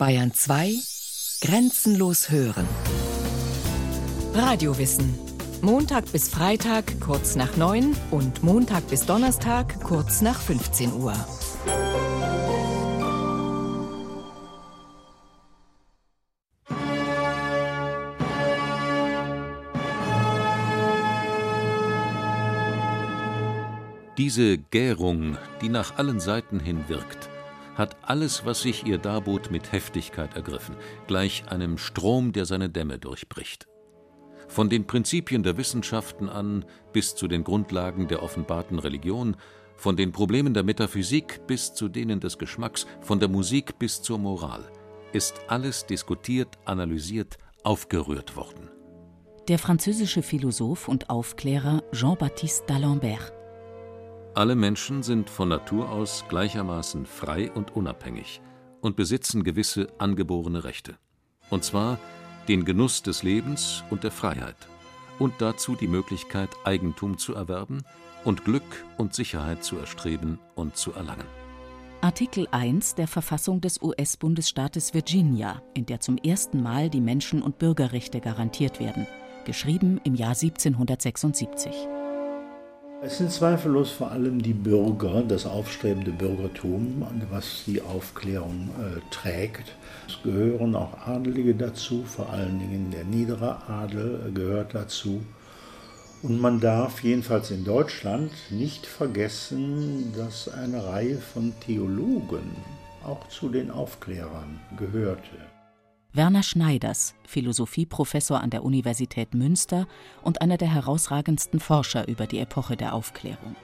Bayern 0.00 0.32
2 0.32 0.76
Grenzenlos 1.42 2.30
hören. 2.30 2.66
Radiowissen. 4.32 5.14
Montag 5.60 6.10
bis 6.10 6.30
Freitag 6.30 6.98
kurz 7.02 7.36
nach 7.36 7.58
9 7.58 7.94
und 8.10 8.42
Montag 8.42 8.88
bis 8.88 9.04
Donnerstag 9.04 9.78
kurz 9.82 10.22
nach 10.22 10.40
15 10.40 10.94
Uhr. 10.94 11.12
Diese 24.16 24.56
Gärung, 24.56 25.36
die 25.60 25.68
nach 25.68 25.98
allen 25.98 26.20
Seiten 26.20 26.58
hin 26.58 26.84
wirkt, 26.88 27.28
hat 27.74 27.96
alles, 28.02 28.44
was 28.44 28.62
sich 28.62 28.86
ihr 28.86 28.98
darbot, 28.98 29.50
mit 29.50 29.72
Heftigkeit 29.72 30.34
ergriffen, 30.34 30.76
gleich 31.06 31.44
einem 31.48 31.78
Strom, 31.78 32.32
der 32.32 32.46
seine 32.46 32.68
Dämme 32.68 32.98
durchbricht. 32.98 33.66
Von 34.48 34.68
den 34.68 34.86
Prinzipien 34.86 35.42
der 35.42 35.56
Wissenschaften 35.56 36.28
an 36.28 36.64
bis 36.92 37.14
zu 37.14 37.28
den 37.28 37.44
Grundlagen 37.44 38.08
der 38.08 38.22
offenbarten 38.22 38.78
Religion, 38.78 39.36
von 39.76 39.96
den 39.96 40.12
Problemen 40.12 40.52
der 40.52 40.62
Metaphysik 40.62 41.46
bis 41.46 41.72
zu 41.72 41.88
denen 41.88 42.20
des 42.20 42.36
Geschmacks, 42.36 42.86
von 43.00 43.20
der 43.20 43.28
Musik 43.28 43.78
bis 43.78 44.02
zur 44.02 44.18
Moral, 44.18 44.70
ist 45.12 45.40
alles 45.48 45.86
diskutiert, 45.86 46.58
analysiert, 46.64 47.38
aufgerührt 47.62 48.36
worden. 48.36 48.68
Der 49.48 49.58
französische 49.58 50.22
Philosoph 50.22 50.86
und 50.86 51.10
Aufklärer 51.10 51.82
Jean-Baptiste 51.92 52.66
d'Alembert 52.66 53.32
alle 54.34 54.54
Menschen 54.54 55.02
sind 55.02 55.28
von 55.28 55.48
Natur 55.48 55.90
aus 55.90 56.24
gleichermaßen 56.28 57.06
frei 57.06 57.50
und 57.50 57.74
unabhängig 57.74 58.40
und 58.80 58.96
besitzen 58.96 59.44
gewisse 59.44 59.88
angeborene 59.98 60.64
Rechte. 60.64 60.96
Und 61.50 61.64
zwar 61.64 61.98
den 62.48 62.64
Genuss 62.64 63.02
des 63.02 63.22
Lebens 63.22 63.84
und 63.90 64.04
der 64.04 64.10
Freiheit 64.10 64.56
und 65.18 65.34
dazu 65.38 65.74
die 65.74 65.88
Möglichkeit, 65.88 66.50
Eigentum 66.64 67.18
zu 67.18 67.34
erwerben 67.34 67.82
und 68.24 68.44
Glück 68.44 68.84
und 68.96 69.14
Sicherheit 69.14 69.64
zu 69.64 69.76
erstreben 69.76 70.38
und 70.54 70.76
zu 70.76 70.92
erlangen. 70.92 71.26
Artikel 72.00 72.48
1 72.50 72.94
der 72.94 73.08
Verfassung 73.08 73.60
des 73.60 73.82
US-Bundesstaates 73.82 74.94
Virginia, 74.94 75.60
in 75.74 75.84
der 75.84 76.00
zum 76.00 76.16
ersten 76.16 76.62
Mal 76.62 76.88
die 76.88 77.02
Menschen- 77.02 77.42
und 77.42 77.58
Bürgerrechte 77.58 78.20
garantiert 78.20 78.80
werden, 78.80 79.06
geschrieben 79.44 80.00
im 80.04 80.14
Jahr 80.14 80.34
1776. 80.34 81.99
Es 83.02 83.16
sind 83.16 83.32
zweifellos 83.32 83.92
vor 83.92 84.10
allem 84.10 84.42
die 84.42 84.52
Bürger, 84.52 85.22
das 85.22 85.46
aufstrebende 85.46 86.10
Bürgertum, 86.10 87.02
was 87.30 87.62
die 87.66 87.80
Aufklärung 87.80 88.68
äh, 88.78 89.00
trägt. 89.10 89.74
Es 90.06 90.22
gehören 90.22 90.74
auch 90.74 91.06
Adelige 91.06 91.54
dazu, 91.54 92.04
vor 92.04 92.28
allen 92.28 92.58
Dingen 92.58 92.90
der 92.90 93.04
niedere 93.04 93.66
Adel 93.70 94.26
äh, 94.28 94.32
gehört 94.32 94.74
dazu. 94.74 95.22
Und 96.22 96.38
man 96.42 96.60
darf 96.60 97.02
jedenfalls 97.02 97.50
in 97.50 97.64
Deutschland 97.64 98.32
nicht 98.50 98.84
vergessen, 98.84 100.12
dass 100.14 100.50
eine 100.50 100.84
Reihe 100.84 101.16
von 101.16 101.54
Theologen 101.60 102.54
auch 103.02 103.26
zu 103.28 103.48
den 103.48 103.70
Aufklärern 103.70 104.60
gehörte. 104.76 105.49
Werner 106.12 106.42
Schneiders, 106.42 107.14
Philosophieprofessor 107.24 108.40
an 108.40 108.50
der 108.50 108.64
Universität 108.64 109.32
Münster 109.32 109.86
und 110.22 110.42
einer 110.42 110.56
der 110.56 110.66
herausragendsten 110.66 111.60
Forscher 111.60 112.08
über 112.08 112.26
die 112.26 112.40
Epoche 112.40 112.76
der 112.76 112.94
Aufklärung. 112.94 113.54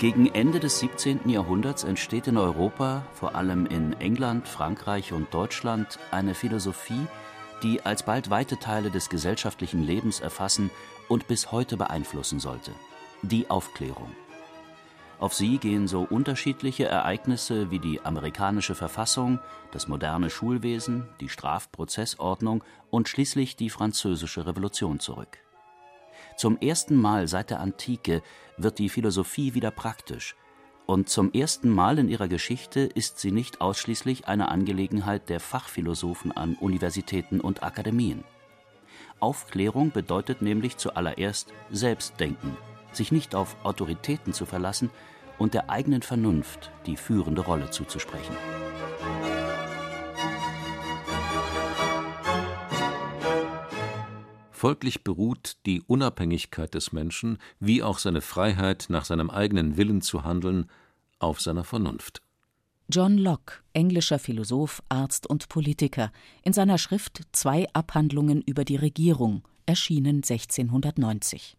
Gegen 0.00 0.26
Ende 0.34 0.58
des 0.58 0.80
17. 0.80 1.28
Jahrhunderts 1.28 1.84
entsteht 1.84 2.26
in 2.26 2.36
Europa, 2.36 3.06
vor 3.12 3.36
allem 3.36 3.66
in 3.66 3.92
England, 4.00 4.48
Frankreich 4.48 5.12
und 5.12 5.32
Deutschland, 5.32 6.00
eine 6.10 6.34
Philosophie, 6.34 7.06
die 7.62 7.80
alsbald 7.82 8.30
weite 8.30 8.58
Teile 8.58 8.90
des 8.90 9.08
gesellschaftlichen 9.08 9.84
Lebens 9.84 10.18
erfassen 10.18 10.70
und 11.08 11.28
bis 11.28 11.52
heute 11.52 11.76
beeinflussen 11.76 12.40
sollte 12.40 12.72
die 13.26 13.50
Aufklärung. 13.50 14.10
Auf 15.18 15.32
sie 15.34 15.58
gehen 15.58 15.88
so 15.88 16.02
unterschiedliche 16.02 16.86
Ereignisse 16.86 17.70
wie 17.70 17.78
die 17.78 18.00
amerikanische 18.02 18.74
Verfassung, 18.74 19.40
das 19.72 19.88
moderne 19.88 20.28
Schulwesen, 20.28 21.08
die 21.20 21.30
Strafprozessordnung 21.30 22.62
und 22.90 23.08
schließlich 23.08 23.56
die 23.56 23.70
französische 23.70 24.46
Revolution 24.46 25.00
zurück. 25.00 25.38
Zum 26.36 26.58
ersten 26.58 26.96
Mal 26.96 27.28
seit 27.28 27.50
der 27.50 27.60
Antike 27.60 28.22
wird 28.58 28.78
die 28.78 28.90
Philosophie 28.90 29.54
wieder 29.54 29.70
praktisch, 29.70 30.36
und 30.84 31.08
zum 31.08 31.32
ersten 31.32 31.70
Mal 31.70 31.98
in 31.98 32.08
ihrer 32.08 32.28
Geschichte 32.28 32.80
ist 32.80 33.18
sie 33.18 33.32
nicht 33.32 33.60
ausschließlich 33.60 34.28
eine 34.28 34.48
Angelegenheit 34.48 35.28
der 35.28 35.40
Fachphilosophen 35.40 36.30
an 36.30 36.54
Universitäten 36.60 37.40
und 37.40 37.64
Akademien. 37.64 38.22
Aufklärung 39.18 39.90
bedeutet 39.90 40.42
nämlich 40.42 40.76
zuallererst 40.76 41.52
Selbstdenken, 41.70 42.56
sich 42.96 43.12
nicht 43.12 43.34
auf 43.34 43.56
Autoritäten 43.64 44.32
zu 44.32 44.46
verlassen 44.46 44.90
und 45.38 45.54
der 45.54 45.70
eigenen 45.70 46.02
Vernunft 46.02 46.70
die 46.86 46.96
führende 46.96 47.42
Rolle 47.42 47.70
zuzusprechen. 47.70 48.36
Folglich 54.50 55.04
beruht 55.04 55.58
die 55.66 55.82
Unabhängigkeit 55.82 56.72
des 56.72 56.90
Menschen 56.90 57.38
wie 57.60 57.82
auch 57.82 57.98
seine 57.98 58.22
Freiheit, 58.22 58.86
nach 58.88 59.04
seinem 59.04 59.28
eigenen 59.28 59.76
Willen 59.76 60.00
zu 60.00 60.24
handeln, 60.24 60.70
auf 61.18 61.42
seiner 61.42 61.62
Vernunft. 61.62 62.22
John 62.88 63.18
Locke, 63.18 63.56
englischer 63.74 64.18
Philosoph, 64.18 64.82
Arzt 64.88 65.26
und 65.26 65.48
Politiker, 65.48 66.10
in 66.42 66.52
seiner 66.52 66.78
Schrift 66.78 67.20
Zwei 67.32 67.66
Abhandlungen 67.74 68.42
über 68.42 68.64
die 68.64 68.76
Regierung, 68.76 69.42
erschienen 69.66 70.16
1690. 70.16 71.56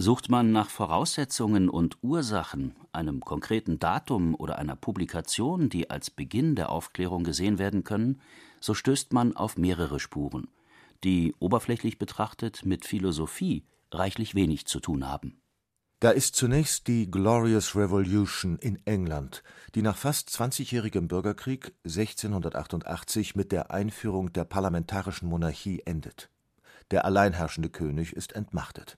Sucht 0.00 0.28
man 0.28 0.52
nach 0.52 0.70
Voraussetzungen 0.70 1.68
und 1.68 1.98
Ursachen, 2.02 2.76
einem 2.92 3.20
konkreten 3.20 3.80
Datum 3.80 4.36
oder 4.36 4.56
einer 4.56 4.76
Publikation, 4.76 5.68
die 5.70 5.90
als 5.90 6.08
Beginn 6.08 6.54
der 6.54 6.70
Aufklärung 6.70 7.24
gesehen 7.24 7.58
werden 7.58 7.82
können, 7.82 8.20
so 8.60 8.74
stößt 8.74 9.12
man 9.12 9.34
auf 9.34 9.56
mehrere 9.56 9.98
Spuren, 9.98 10.46
die 11.02 11.34
oberflächlich 11.40 11.98
betrachtet 11.98 12.64
mit 12.64 12.86
Philosophie 12.86 13.64
reichlich 13.90 14.36
wenig 14.36 14.66
zu 14.66 14.78
tun 14.78 15.08
haben. 15.08 15.40
Da 15.98 16.10
ist 16.10 16.36
zunächst 16.36 16.86
die 16.86 17.10
Glorious 17.10 17.74
Revolution 17.74 18.56
in 18.58 18.78
England, 18.86 19.42
die 19.74 19.82
nach 19.82 19.96
fast 19.96 20.30
zwanzigjährigem 20.30 21.08
Bürgerkrieg 21.08 21.74
1688 21.84 23.34
mit 23.34 23.50
der 23.50 23.72
Einführung 23.72 24.32
der 24.32 24.44
parlamentarischen 24.44 25.28
Monarchie 25.28 25.82
endet. 25.86 26.30
Der 26.92 27.04
alleinherrschende 27.04 27.68
König 27.68 28.12
ist 28.12 28.34
entmachtet. 28.34 28.96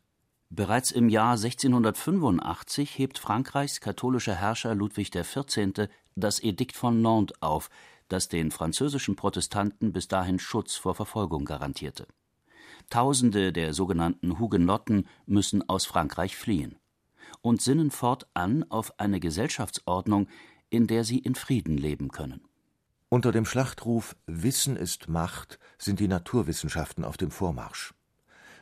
Bereits 0.52 0.90
im 0.90 1.08
Jahr 1.08 1.34
1685 1.34 2.98
hebt 2.98 3.20
Frankreichs 3.20 3.80
katholischer 3.80 4.34
Herrscher 4.34 4.74
Ludwig 4.74 5.12
XIV. 5.12 5.88
das 6.16 6.42
Edikt 6.42 6.74
von 6.74 7.00
Nantes 7.00 7.40
auf, 7.40 7.70
das 8.08 8.26
den 8.26 8.50
französischen 8.50 9.14
Protestanten 9.14 9.92
bis 9.92 10.08
dahin 10.08 10.40
Schutz 10.40 10.74
vor 10.74 10.96
Verfolgung 10.96 11.44
garantierte. 11.44 12.08
Tausende 12.90 13.52
der 13.52 13.74
sogenannten 13.74 14.40
Hugenotten 14.40 15.06
müssen 15.24 15.68
aus 15.68 15.86
Frankreich 15.86 16.36
fliehen 16.36 16.80
und 17.42 17.62
sinnen 17.62 17.92
fortan 17.92 18.64
auf 18.70 18.98
eine 18.98 19.20
Gesellschaftsordnung, 19.20 20.26
in 20.68 20.88
der 20.88 21.04
sie 21.04 21.20
in 21.20 21.36
Frieden 21.36 21.78
leben 21.78 22.08
können. 22.10 22.42
Unter 23.08 23.30
dem 23.30 23.44
Schlachtruf 23.44 24.16
Wissen 24.26 24.76
ist 24.76 25.08
Macht 25.08 25.60
sind 25.78 26.00
die 26.00 26.08
Naturwissenschaften 26.08 27.04
auf 27.04 27.16
dem 27.16 27.30
Vormarsch. 27.30 27.94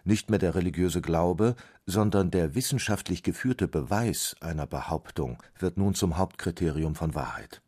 Nicht 0.09 0.31
mehr 0.31 0.39
der 0.39 0.55
religiöse 0.55 1.03
Glaube, 1.03 1.55
sondern 1.85 2.31
der 2.31 2.55
wissenschaftlich 2.55 3.23
geführte 3.23 3.69
Beweis 3.69 4.35
einer 4.41 4.67
Behauptung 4.67 5.37
wird 5.59 5.77
nun 5.77 5.95
zum 5.95 6.17
Hauptkriterium 6.17 6.95
von 6.95 7.15
Wahrheit. 7.15 7.61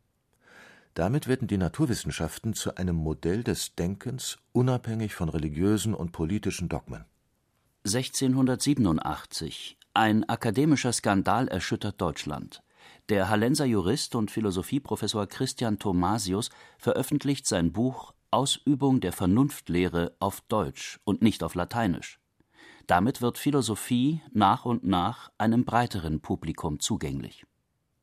Damit 0.95 1.27
werden 1.27 1.47
die 1.47 1.59
Naturwissenschaften 1.59 2.55
zu 2.55 2.77
einem 2.77 2.95
Modell 2.95 3.43
des 3.43 3.75
Denkens 3.75 4.39
unabhängig 4.53 5.13
von 5.13 5.29
religiösen 5.29 5.93
und 5.93 6.13
politischen 6.13 6.67
Dogmen. 6.67 7.05
1687 7.85 9.77
ein 9.93 10.27
akademischer 10.27 10.93
Skandal 10.93 11.47
erschüttert 11.47 12.01
Deutschland. 12.01 12.63
Der 13.09 13.29
Hallenser 13.29 13.65
Jurist 13.65 14.15
und 14.15 14.31
Philosophieprofessor 14.31 15.27
Christian 15.27 15.77
Thomasius 15.77 16.49
veröffentlicht 16.79 17.45
sein 17.45 17.71
Buch 17.71 18.15
Ausübung 18.31 18.99
der 18.99 19.11
Vernunftlehre 19.11 20.15
auf 20.19 20.41
Deutsch 20.47 20.99
und 21.03 21.21
nicht 21.21 21.43
auf 21.43 21.53
Lateinisch. 21.53 22.20
Damit 22.91 23.21
wird 23.21 23.37
Philosophie 23.37 24.19
nach 24.33 24.65
und 24.65 24.83
nach 24.83 25.31
einem 25.37 25.63
breiteren 25.63 26.19
Publikum 26.19 26.81
zugänglich. 26.81 27.45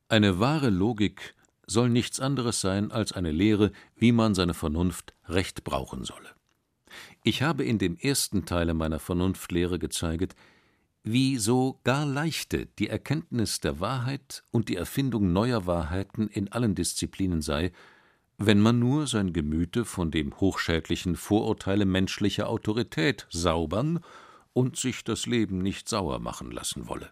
Eine 0.08 0.40
wahre 0.40 0.70
Logik 0.70 1.35
soll 1.67 1.90
nichts 1.90 2.20
anderes 2.20 2.62
sein 2.62 2.90
als 2.90 3.12
eine 3.12 3.31
Lehre, 3.31 3.73
wie 3.96 4.12
man 4.12 4.35
seine 4.35 4.55
Vernunft 4.55 5.12
recht 5.26 5.62
brauchen 5.62 6.05
solle. 6.05 6.31
Ich 7.23 7.43
habe 7.43 7.67
in 7.67 7.76
dem 7.76 7.99
ersten 7.99 8.46
Teile 8.46 8.73
meiner 8.73 8.99
Vernunftlehre 8.99 9.79
gezeigt, 9.79 10.35
wie 11.02 11.37
so 11.37 11.81
gar 11.85 12.06
leichte 12.06 12.64
die 12.79 12.88
Erkenntnis 12.88 13.61
der 13.61 13.81
Wahrheit 13.81 14.43
und 14.52 14.70
die 14.70 14.76
Erfindung 14.76 15.35
neuer 15.35 15.67
Wahrheiten 15.67 16.29
in 16.29 16.50
allen 16.50 16.75
Disziplinen 16.75 17.43
sei, 17.43 17.73
wenn 18.38 18.58
man 18.58 18.79
nur 18.79 19.06
sein 19.06 19.35
Gemüte 19.35 19.85
von 19.85 20.11
dem 20.11 20.40
hochschädlichen 20.40 21.14
Vorurteile 21.14 21.85
menschlicher 21.85 22.49
Autorität 22.49 23.26
saubern 23.29 24.00
und 24.52 24.76
sich 24.76 25.04
das 25.04 25.26
Leben 25.26 25.58
nicht 25.58 25.88
sauer 25.88 26.18
machen 26.18 26.50
lassen 26.50 26.88
wolle. 26.88 27.10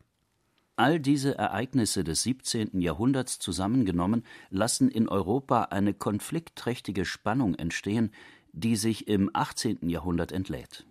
All 0.79 1.01
diese 1.01 1.39
Ereignisse 1.39 2.05
des 2.05 2.23
17. 2.23 2.81
Jahrhunderts 2.83 3.39
zusammengenommen 3.39 4.25
lassen 4.51 4.91
in 4.91 5.09
Europa 5.09 5.63
eine 5.71 5.95
konfliktträchtige 5.95 7.07
Spannung 7.07 7.55
entstehen, 7.55 8.13
die 8.53 8.77
sich 8.77 9.09
im 9.09 9.31
18. 9.33 9.89
Jahrhundert 9.89 10.33
entlädt. 10.33 10.87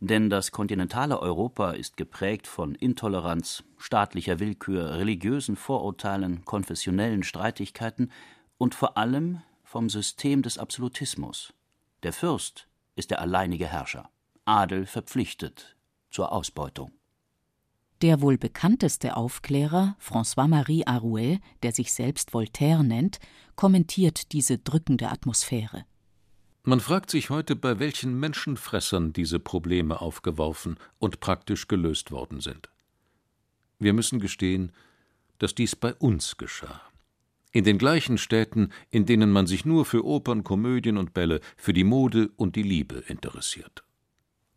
Denn 0.00 0.28
das 0.28 0.52
kontinentale 0.52 1.18
Europa 1.20 1.70
ist 1.70 1.96
geprägt 1.96 2.46
von 2.46 2.74
Intoleranz, 2.74 3.64
staatlicher 3.78 4.38
Willkür, 4.38 4.98
religiösen 4.98 5.56
Vorurteilen, 5.56 6.44
konfessionellen 6.44 7.22
Streitigkeiten 7.22 8.10
und 8.58 8.74
vor 8.74 8.98
allem 8.98 9.40
vom 9.64 9.88
System 9.88 10.42
des 10.42 10.58
Absolutismus. 10.58 11.54
Der 12.02 12.12
Fürst 12.12 12.68
ist 12.96 13.10
der 13.10 13.20
alleinige 13.20 13.66
Herrscher, 13.66 14.10
Adel 14.44 14.84
verpflichtet 14.86 15.76
zur 16.12 16.32
Ausbeutung. 16.32 16.92
Der 18.02 18.20
wohl 18.20 18.36
bekannteste 18.36 19.16
Aufklärer, 19.16 19.96
François-Marie 20.00 20.86
Arouet, 20.86 21.40
der 21.62 21.72
sich 21.72 21.92
selbst 21.92 22.34
Voltaire 22.34 22.82
nennt, 22.82 23.18
kommentiert 23.54 24.32
diese 24.32 24.58
drückende 24.58 25.08
Atmosphäre. 25.08 25.84
Man 26.64 26.80
fragt 26.80 27.10
sich 27.10 27.30
heute, 27.30 27.56
bei 27.56 27.78
welchen 27.78 28.18
Menschenfressern 28.18 29.12
diese 29.12 29.40
Probleme 29.40 30.00
aufgeworfen 30.00 30.78
und 30.98 31.20
praktisch 31.20 31.66
gelöst 31.66 32.12
worden 32.12 32.40
sind. 32.40 32.70
Wir 33.78 33.92
müssen 33.92 34.20
gestehen, 34.20 34.72
dass 35.38 35.54
dies 35.54 35.74
bei 35.74 35.94
uns 35.94 36.36
geschah. 36.36 36.80
In 37.50 37.64
den 37.64 37.78
gleichen 37.78 38.16
Städten, 38.16 38.70
in 38.90 39.06
denen 39.06 39.30
man 39.30 39.46
sich 39.46 39.64
nur 39.64 39.84
für 39.84 40.04
Opern, 40.04 40.44
Komödien 40.44 40.96
und 40.96 41.14
Bälle, 41.14 41.40
für 41.56 41.72
die 41.72 41.84
Mode 41.84 42.30
und 42.36 42.56
die 42.56 42.62
Liebe 42.62 42.96
interessiert. 43.08 43.84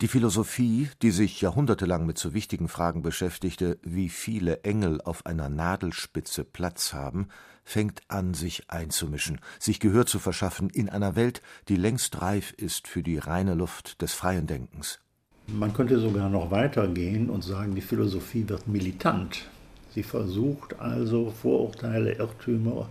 Die 0.02 0.10
Philosophie, 0.10 0.90
die 1.02 1.12
sich 1.12 1.40
jahrhundertelang 1.40 2.06
mit 2.06 2.18
so 2.18 2.34
wichtigen 2.34 2.68
Fragen 2.68 3.02
beschäftigte, 3.02 3.78
wie 3.82 4.10
viele 4.10 4.64
Engel 4.64 5.00
auf 5.00 5.26
einer 5.26 5.48
Nadelspitze 5.48 6.44
Platz 6.44 6.94
haben, 6.94 7.30
fängt 7.64 8.02
an, 8.10 8.34
sich 8.34 8.70
einzumischen, 8.70 9.40
sich 9.58 9.80
Gehör 9.80 10.06
zu 10.06 10.20
verschaffen 10.20 10.70
in 10.70 10.90
einer 10.90 11.16
Welt, 11.16 11.42
die 11.70 11.78
längst 11.78 12.22
reif 12.22 12.52
ist 12.52 12.90
für 12.90 13.04
die 13.04 13.18
reine 13.18 13.54
Luft 13.54 14.02
des 14.02 14.12
freien 14.12 14.48
Denkens. 14.48 15.00
Man 15.48 15.72
könnte 15.72 15.98
sogar 15.98 16.28
noch 16.28 16.52
weitergehen 16.52 17.30
und 17.30 17.46
sagen, 17.46 17.74
die 17.74 17.82
Philosophie 17.82 18.50
wird 18.50 18.68
militant. 18.68 19.48
Sie 19.94 20.04
versucht 20.04 20.78
also 20.78 21.32
Vorurteile, 21.32 22.16
Irrtümer, 22.16 22.90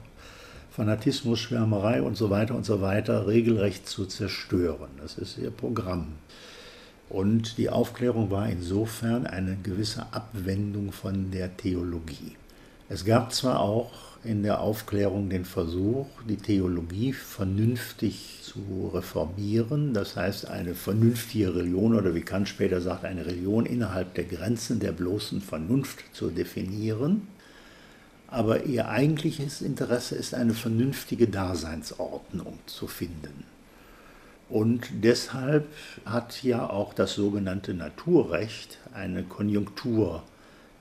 Fanatismus, 0.70 1.38
Schwärmerei 1.38 2.00
und 2.00 2.16
so 2.16 2.30
weiter 2.30 2.54
und 2.54 2.64
so 2.64 2.80
weiter 2.80 3.26
regelrecht 3.26 3.86
zu 3.86 4.06
zerstören. 4.06 4.88
Das 4.96 5.18
ist 5.18 5.36
ihr 5.36 5.50
Programm. 5.50 6.14
Und 7.08 7.58
die 7.58 7.70
Aufklärung 7.70 8.30
war 8.30 8.48
insofern 8.48 9.26
eine 9.26 9.56
gewisse 9.62 10.12
Abwendung 10.12 10.92
von 10.92 11.30
der 11.30 11.56
Theologie. 11.56 12.36
Es 12.88 13.04
gab 13.04 13.32
zwar 13.32 13.60
auch 13.60 13.92
in 14.24 14.42
der 14.42 14.60
Aufklärung 14.60 15.28
den 15.28 15.44
Versuch, 15.44 16.06
die 16.28 16.36
Theologie 16.36 17.12
vernünftig 17.12 18.40
zu 18.42 18.90
reformieren, 18.92 19.92
das 19.92 20.16
heißt 20.16 20.48
eine 20.48 20.74
vernünftige 20.74 21.54
Religion 21.54 21.94
oder 21.94 22.14
wie 22.14 22.22
Kant 22.22 22.48
später 22.48 22.80
sagt, 22.80 23.04
eine 23.04 23.26
Religion 23.26 23.66
innerhalb 23.66 24.14
der 24.14 24.24
Grenzen 24.24 24.80
der 24.80 24.92
bloßen 24.92 25.40
Vernunft 25.40 26.04
zu 26.12 26.30
definieren. 26.30 27.28
Aber 28.28 28.64
ihr 28.64 28.88
eigentliches 28.88 29.60
Interesse 29.60 30.16
ist 30.16 30.34
eine 30.34 30.54
vernünftige 30.54 31.28
Daseinsordnung 31.28 32.58
zu 32.66 32.86
finden. 32.86 33.44
Und 34.48 34.88
deshalb 35.02 35.66
hat 36.04 36.42
ja 36.42 36.68
auch 36.68 36.92
das 36.92 37.14
sogenannte 37.14 37.74
Naturrecht 37.74 38.78
eine 38.92 39.22
Konjunktur 39.22 40.22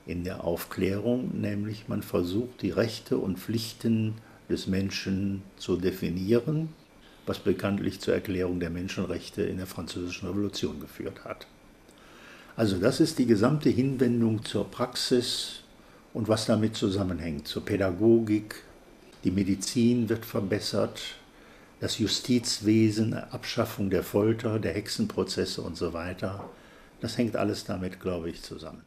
in 0.05 0.23
der 0.23 0.43
Aufklärung, 0.43 1.39
nämlich 1.39 1.87
man 1.87 2.03
versucht 2.03 2.61
die 2.61 2.71
Rechte 2.71 3.17
und 3.17 3.39
Pflichten 3.39 4.15
des 4.49 4.67
Menschen 4.67 5.43
zu 5.57 5.77
definieren, 5.77 6.69
was 7.25 7.39
bekanntlich 7.39 8.01
zur 8.01 8.13
Erklärung 8.13 8.59
der 8.59 8.69
Menschenrechte 8.69 9.43
in 9.43 9.57
der 9.57 9.67
Französischen 9.67 10.27
Revolution 10.27 10.81
geführt 10.81 11.23
hat. 11.23 11.47
Also 12.55 12.77
das 12.77 12.99
ist 12.99 13.17
die 13.17 13.25
gesamte 13.25 13.69
Hinwendung 13.69 14.43
zur 14.43 14.69
Praxis 14.69 15.61
und 16.13 16.27
was 16.27 16.45
damit 16.45 16.75
zusammenhängt, 16.75 17.47
zur 17.47 17.63
Pädagogik. 17.65 18.55
Die 19.23 19.31
Medizin 19.31 20.09
wird 20.09 20.25
verbessert, 20.25 21.01
das 21.83 21.99
Justizwesen, 21.99 23.13
Abschaffung 23.13 23.89
der 23.89 24.03
Folter, 24.03 24.57
der 24.57 24.73
Hexenprozesse 24.73 25.61
und 25.61 25.75
so 25.75 25.91
weiter. 25.91 26.49
Das 27.01 27.17
hängt 27.17 27.35
alles 27.35 27.65
damit, 27.65 27.99
glaube 27.99 28.29
ich, 28.29 28.41
zusammen. 28.41 28.85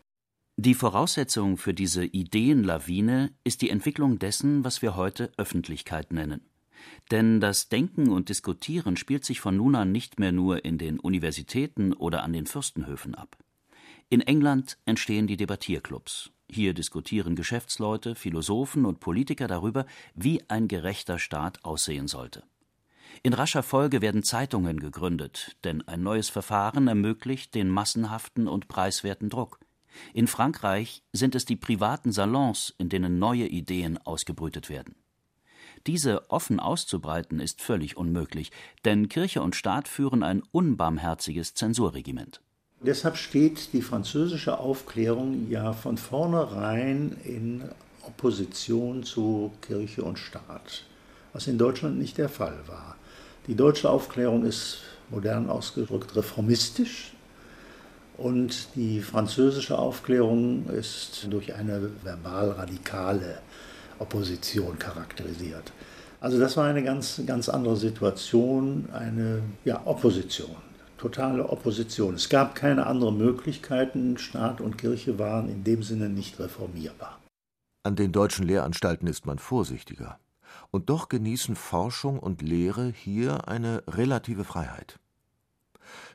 Die 0.56 0.72
Voraussetzung 0.72 1.58
für 1.58 1.74
diese 1.74 2.06
Ideenlawine 2.06 3.32
ist 3.44 3.60
die 3.60 3.68
Entwicklung 3.68 4.18
dessen, 4.18 4.64
was 4.64 4.80
wir 4.80 4.96
heute 4.96 5.30
Öffentlichkeit 5.36 6.10
nennen. 6.10 6.40
Denn 7.10 7.38
das 7.38 7.68
Denken 7.68 8.08
und 8.08 8.30
Diskutieren 8.30 8.96
spielt 8.96 9.26
sich 9.26 9.40
von 9.40 9.58
nun 9.58 9.74
an 9.74 9.92
nicht 9.92 10.18
mehr 10.18 10.32
nur 10.32 10.64
in 10.64 10.78
den 10.78 10.98
Universitäten 10.98 11.92
oder 11.92 12.22
an 12.22 12.32
den 12.32 12.46
Fürstenhöfen 12.46 13.14
ab. 13.14 13.36
In 14.08 14.22
England 14.22 14.78
entstehen 14.86 15.26
die 15.26 15.36
Debattierclubs. 15.36 16.30
Hier 16.50 16.72
diskutieren 16.72 17.36
Geschäftsleute, 17.36 18.14
Philosophen 18.14 18.86
und 18.86 19.00
Politiker 19.00 19.48
darüber, 19.48 19.84
wie 20.14 20.48
ein 20.48 20.66
gerechter 20.66 21.18
Staat 21.18 21.62
aussehen 21.62 22.08
sollte. 22.08 22.42
In 23.22 23.32
rascher 23.32 23.62
Folge 23.62 24.02
werden 24.02 24.22
Zeitungen 24.22 24.78
gegründet, 24.78 25.56
denn 25.64 25.86
ein 25.88 26.02
neues 26.02 26.28
Verfahren 26.28 26.88
ermöglicht 26.88 27.54
den 27.54 27.68
massenhaften 27.68 28.48
und 28.48 28.68
preiswerten 28.68 29.30
Druck. 29.30 29.58
In 30.12 30.26
Frankreich 30.26 31.02
sind 31.12 31.34
es 31.34 31.44
die 31.44 31.56
privaten 31.56 32.12
Salons, 32.12 32.74
in 32.78 32.88
denen 32.88 33.18
neue 33.18 33.46
Ideen 33.46 33.98
ausgebrütet 33.98 34.68
werden. 34.68 34.94
Diese 35.86 36.30
offen 36.30 36.58
auszubreiten 36.58 37.38
ist 37.40 37.62
völlig 37.62 37.96
unmöglich, 37.96 38.50
denn 38.84 39.08
Kirche 39.08 39.42
und 39.42 39.54
Staat 39.54 39.88
führen 39.88 40.22
ein 40.22 40.42
unbarmherziges 40.50 41.54
Zensurregiment. 41.54 42.40
Deshalb 42.80 43.16
steht 43.16 43.72
die 43.72 43.82
französische 43.82 44.58
Aufklärung 44.58 45.48
ja 45.48 45.72
von 45.72 45.96
vornherein 45.96 47.16
in 47.24 47.62
Opposition 48.02 49.02
zu 49.02 49.52
Kirche 49.62 50.02
und 50.02 50.18
Staat, 50.18 50.84
was 51.32 51.46
in 51.46 51.56
Deutschland 51.56 51.98
nicht 51.98 52.18
der 52.18 52.28
Fall 52.28 52.58
war. 52.66 52.96
Die 53.46 53.54
deutsche 53.54 53.88
Aufklärung 53.88 54.44
ist 54.44 54.78
modern 55.10 55.48
ausgedrückt 55.48 56.16
reformistisch, 56.16 57.12
und 58.16 58.68
die 58.74 59.00
französische 59.00 59.78
Aufklärung 59.78 60.66
ist 60.70 61.26
durch 61.30 61.54
eine 61.54 61.90
verbal 62.02 62.50
radikale 62.50 63.38
Opposition 63.98 64.78
charakterisiert. 64.78 65.72
Also 66.20 66.38
das 66.40 66.56
war 66.56 66.64
eine 66.64 66.82
ganz, 66.82 67.20
ganz 67.26 67.48
andere 67.48 67.76
Situation, 67.76 68.88
eine 68.92 69.42
ja, 69.64 69.82
Opposition, 69.84 70.56
totale 70.96 71.46
Opposition. 71.48 72.14
Es 72.14 72.28
gab 72.28 72.54
keine 72.54 72.86
anderen 72.86 73.18
Möglichkeiten, 73.18 74.16
Staat 74.16 74.62
und 74.62 74.78
Kirche 74.78 75.18
waren 75.18 75.50
in 75.50 75.62
dem 75.62 75.82
Sinne 75.82 76.08
nicht 76.08 76.38
reformierbar. 76.40 77.18
An 77.82 77.96
den 77.96 78.12
deutschen 78.12 78.46
Lehranstalten 78.46 79.06
ist 79.06 79.26
man 79.26 79.38
vorsichtiger. 79.38 80.18
Und 80.76 80.90
doch 80.90 81.08
genießen 81.08 81.56
Forschung 81.56 82.18
und 82.18 82.42
Lehre 82.42 82.92
hier 82.94 83.48
eine 83.48 83.82
relative 83.88 84.44
Freiheit. 84.44 84.98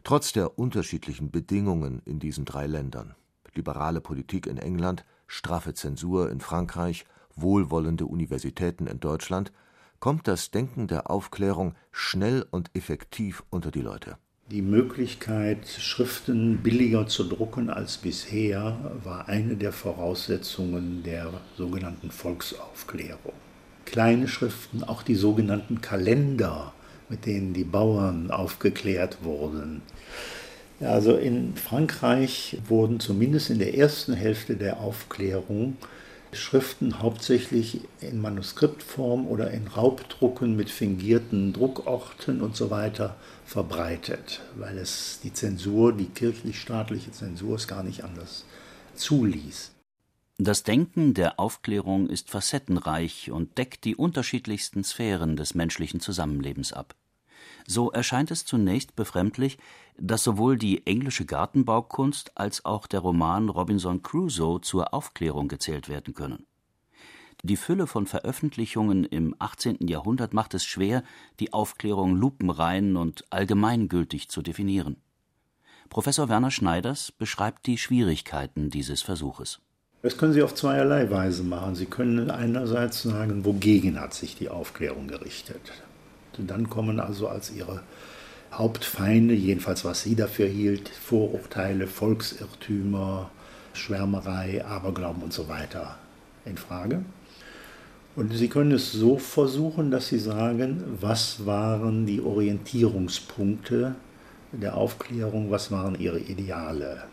Trotz 0.04 0.34
der 0.34 0.60
unterschiedlichen 0.60 1.32
Bedingungen 1.32 2.04
in 2.06 2.20
diesen 2.20 2.46
drei 2.46 2.68
Ländern 2.68 3.16
liberale 3.56 4.02
Politik 4.02 4.46
in 4.46 4.60
England, 4.60 5.04
straffe 5.26 5.74
Zensur 5.74 6.30
in 6.30 6.42
Frankreich, 6.42 7.06
wohlwollende 7.36 8.06
Universitäten 8.06 8.86
in 8.86 9.00
Deutschland 9.00 9.52
kommt 10.00 10.28
das 10.28 10.52
Denken 10.52 10.86
der 10.86 11.10
Aufklärung 11.10 11.74
schnell 11.92 12.46
und 12.52 12.70
effektiv 12.76 13.44
unter 13.50 13.72
die 13.72 13.82
Leute. 13.82 14.20
Die 14.52 14.62
Möglichkeit, 14.62 15.68
Schriften 15.68 16.58
billiger 16.58 17.08
zu 17.08 17.24
drucken 17.24 17.72
als 17.72 17.98
bisher, 17.98 18.78
war 19.04 19.28
eine 19.28 19.56
der 19.56 19.74
Voraussetzungen 19.74 21.02
der 21.02 21.34
sogenannten 21.58 22.12
Volksaufklärung. 22.12 23.34
Kleine 23.92 24.30
Schriften, 24.30 24.86
auch 24.86 25.04
die 25.04 25.16
sogenannten 25.16 25.82
Kalender, 25.82 26.72
mit 27.10 27.26
denen 27.26 27.54
die 27.54 27.66
Bauern 27.66 28.32
aufgeklärt 28.32 29.18
wurden. 29.22 29.82
Also 30.80 31.18
in 31.18 31.58
Frankreich 31.58 32.58
wurden 32.70 33.02
zumindest 33.02 33.50
in 33.50 33.60
der 33.60 33.78
ersten 33.78 34.14
Hälfte 34.14 34.56
der 34.56 34.80
Aufklärung 34.80 35.76
Schriften 36.32 37.02
hauptsächlich 37.02 37.82
in 38.00 38.22
Manuskriptform 38.22 39.28
oder 39.28 39.52
in 39.52 39.68
Raubdrucken 39.68 40.56
mit 40.56 40.70
fingierten 40.70 41.52
Druckorten 41.52 42.40
und 42.40 42.56
so 42.56 42.72
weiter 42.72 43.18
verbreitet, 43.46 44.40
weil 44.56 44.78
es 44.78 45.20
die 45.22 45.34
Zensur, 45.34 45.92
die 45.92 46.06
kirchlich-staatliche 46.06 47.12
Zensur 47.12 47.58
es 47.58 47.68
gar 47.68 47.84
nicht 47.84 48.06
anders 48.06 48.46
zuließ. 48.96 49.72
Das 50.44 50.64
Denken 50.64 51.14
der 51.14 51.40
Aufklärung 51.40 52.10
ist 52.10 52.32
facettenreich 52.32 53.30
und 53.30 53.60
deckt 53.60 53.86
die 53.86 53.96
unterschiedlichsten 53.96 54.84
Sphären 54.84 55.36
des 55.36 55.54
menschlichen 55.54 56.00
Zusammenlebens 56.00 56.74
ab. 56.74 56.96
So 57.68 57.92
erscheint 57.92 58.32
es 58.32 58.44
zunächst 58.44 58.96
befremdlich, 58.96 59.60
dass 60.00 60.24
sowohl 60.24 60.58
die 60.58 60.88
englische 60.88 61.26
Gartenbaukunst 61.26 62.40
als 62.40 62.66
auch 62.66 62.88
der 62.88 63.02
Roman 63.02 63.50
Robinson 63.50 64.02
Crusoe 64.02 64.62
zur 64.62 64.96
Aufklärung 64.96 65.48
gezählt 65.48 65.90
werden 65.90 66.16
können. 66.16 66.48
Die 67.44 67.56
Fülle 67.56 67.86
von 67.86 68.08
Veröffentlichungen 68.08 69.06
im 69.06 69.36
18. 69.38 69.88
Jahrhundert 69.88 70.34
macht 70.34 70.56
es 70.56 70.66
schwer, 70.66 71.04
die 71.40 71.54
Aufklärung 71.54 72.16
lupenrein 72.16 72.98
und 72.98 73.32
allgemeingültig 73.32 74.28
zu 74.30 74.42
definieren. 74.42 75.04
Professor 75.90 76.30
Werner 76.30 76.50
Schneiders 76.50 77.12
beschreibt 77.12 77.68
die 77.68 77.78
Schwierigkeiten 77.78 78.72
dieses 78.72 79.04
Versuches. 79.04 79.62
Das 80.04 80.18
können 80.18 80.34
Sie 80.34 80.42
auf 80.42 80.56
zweierlei 80.56 81.12
Weise 81.12 81.44
machen. 81.44 81.76
Sie 81.76 81.86
können 81.86 82.32
einerseits 82.32 83.04
sagen, 83.04 83.46
wogegen 83.46 84.00
hat 84.00 84.16
sich 84.16 84.36
die 84.36 84.50
Aufklärung 84.50 85.08
gerichtet. 85.08 85.62
Dann 86.38 86.70
kommen 86.70 87.00
also 87.00 87.28
als 87.28 87.52
Ihre 87.52 87.82
Hauptfeinde, 88.52 89.34
jedenfalls 89.34 89.86
was 89.86 90.04
sie 90.04 90.16
dafür 90.16 90.48
hielt, 90.48 90.90
Vorurteile, 90.90 91.88
Volksirrtümer, 91.88 93.30
Schwärmerei, 93.74 94.66
Aberglauben 94.66 95.24
und 95.24 95.32
so 95.34 95.48
weiter 95.48 95.98
in 96.46 96.58
Frage. 96.58 97.04
Und 98.16 98.34
Sie 98.34 98.50
können 98.50 98.74
es 98.74 98.92
so 98.92 99.18
versuchen, 99.18 99.90
dass 99.90 100.10
Sie 100.10 100.20
sagen, 100.20 100.84
was 101.00 101.46
waren 101.46 102.06
die 102.06 102.20
Orientierungspunkte 102.20 103.96
der 104.52 104.76
Aufklärung, 104.76 105.50
was 105.50 105.72
waren 105.72 105.98
ihre 105.98 106.20
Ideale. 106.20 107.04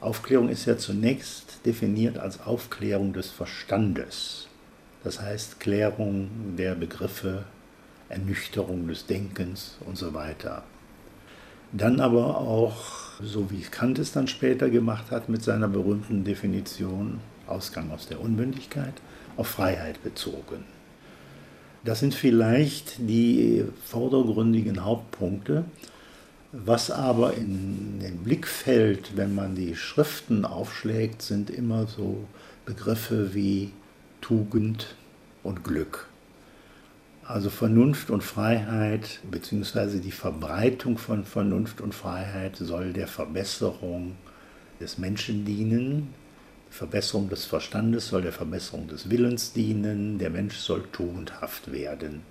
Aufklärung 0.00 0.48
ist 0.48 0.64
ja 0.64 0.78
zunächst 0.78 1.66
definiert 1.66 2.18
als 2.18 2.40
Aufklärung 2.40 3.12
des 3.12 3.30
Verstandes, 3.30 4.48
das 5.04 5.20
heißt 5.20 5.60
Klärung 5.60 6.56
der 6.56 6.74
Begriffe, 6.74 7.44
Ernüchterung 8.08 8.88
des 8.88 9.06
Denkens 9.06 9.76
und 9.86 9.98
so 9.98 10.14
weiter. 10.14 10.64
Dann 11.72 12.00
aber 12.00 12.38
auch, 12.38 13.20
so 13.22 13.50
wie 13.50 13.60
Kant 13.60 13.98
es 13.98 14.12
dann 14.12 14.26
später 14.26 14.70
gemacht 14.70 15.10
hat 15.10 15.28
mit 15.28 15.44
seiner 15.44 15.68
berühmten 15.68 16.24
Definition, 16.24 17.20
Ausgang 17.46 17.90
aus 17.92 18.08
der 18.08 18.20
Unmündigkeit, 18.20 18.94
auf 19.36 19.48
Freiheit 19.48 20.02
bezogen. 20.02 20.64
Das 21.84 22.00
sind 22.00 22.14
vielleicht 22.14 22.98
die 22.98 23.64
vordergründigen 23.84 24.84
Hauptpunkte. 24.84 25.64
Was 26.52 26.90
aber 26.90 27.34
in 27.34 28.00
den 28.00 28.24
Blick 28.24 28.48
fällt, 28.48 29.16
wenn 29.16 29.36
man 29.36 29.54
die 29.54 29.76
Schriften 29.76 30.44
aufschlägt, 30.44 31.22
sind 31.22 31.48
immer 31.48 31.86
so 31.86 32.26
Begriffe 32.66 33.34
wie 33.34 33.70
Tugend 34.20 34.96
und 35.44 35.62
Glück. 35.62 36.08
Also 37.22 37.50
Vernunft 37.50 38.10
und 38.10 38.24
Freiheit, 38.24 39.20
beziehungsweise 39.30 40.00
die 40.00 40.10
Verbreitung 40.10 40.98
von 40.98 41.24
Vernunft 41.24 41.80
und 41.80 41.94
Freiheit 41.94 42.56
soll 42.56 42.92
der 42.92 43.06
Verbesserung 43.06 44.16
des 44.80 44.98
Menschen 44.98 45.44
dienen, 45.44 46.12
die 46.68 46.74
Verbesserung 46.74 47.28
des 47.28 47.44
Verstandes 47.44 48.08
soll 48.08 48.22
der 48.22 48.32
Verbesserung 48.32 48.88
des 48.88 49.08
Willens 49.08 49.52
dienen, 49.52 50.18
der 50.18 50.30
Mensch 50.30 50.56
soll 50.56 50.82
tugendhaft 50.90 51.70
werden. 51.70 52.22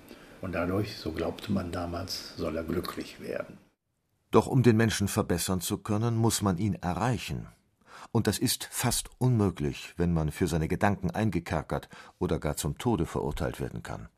Und 0.42 0.54
dadurch, 0.54 0.98
so 0.98 1.12
glaubte 1.12 1.52
man 1.52 1.72
damals, 1.72 2.34
soll 2.36 2.58
er 2.58 2.64
glücklich 2.64 3.20
werden. 3.20 3.56
Doch 4.30 4.46
um 4.46 4.62
den 4.62 4.76
Menschen 4.76 5.08
verbessern 5.08 5.60
zu 5.60 5.78
können, 5.78 6.16
muss 6.16 6.42
man 6.42 6.58
ihn 6.58 6.74
erreichen. 6.74 7.48
Und 8.12 8.26
das 8.26 8.38
ist 8.38 8.68
fast 8.70 9.10
unmöglich, 9.18 9.94
wenn 9.96 10.12
man 10.12 10.30
für 10.30 10.46
seine 10.46 10.68
Gedanken 10.68 11.10
eingekerkert 11.10 11.88
oder 12.18 12.38
gar 12.38 12.56
zum 12.56 12.78
Tode 12.78 13.06
verurteilt 13.06 13.60
werden 13.60 13.82
kann. 13.82 14.08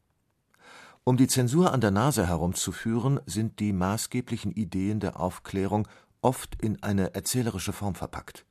Um 1.04 1.16
die 1.16 1.26
Zensur 1.26 1.72
an 1.72 1.80
der 1.80 1.90
Nase 1.90 2.26
herumzuführen, 2.26 3.20
sind 3.26 3.58
die 3.58 3.72
maßgeblichen 3.72 4.52
Ideen 4.52 5.00
der 5.00 5.18
Aufklärung 5.18 5.88
oft 6.20 6.62
in 6.62 6.82
eine 6.82 7.14
erzählerische 7.14 7.72
Form 7.72 7.94
verpackt. 7.94 8.46